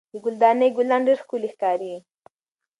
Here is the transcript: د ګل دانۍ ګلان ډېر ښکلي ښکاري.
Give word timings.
د 0.11 0.13
ګل 0.23 0.35
دانۍ 0.41 0.69
ګلان 0.77 1.01
ډېر 1.07 1.17
ښکلي 1.23 1.49
ښکاري. 1.53 1.93